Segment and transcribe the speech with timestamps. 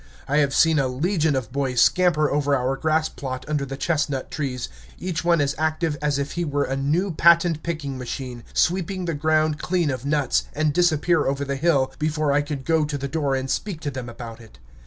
[0.27, 4.31] I have seen a legion of boys scamper over our grass plot under the chestnut
[4.31, 9.05] trees, each one as active as if he were a new patent picking machine, sweeping
[9.05, 12.97] the ground clean of nuts, and disappear over the hill before I could go to
[12.97, 14.57] the door and speak to them about it.